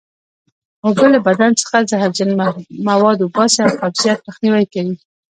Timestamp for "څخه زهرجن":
1.61-2.29